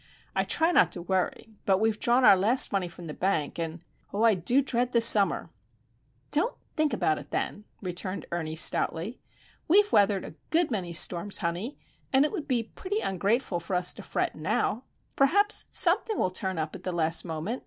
[0.35, 3.59] I try not to worry; but we have drawn our last money from the bank,
[3.59, 5.51] and, oh, I do dread the summer!"
[6.31, 9.19] "Don't think about it, then," returned Ernie, stoutly.
[9.67, 11.77] "We've weathered a good many storms, honey,
[12.11, 14.85] and it would be pretty ungrateful for us to fret now.
[15.15, 17.59] Perhaps something will turn up at the last moment.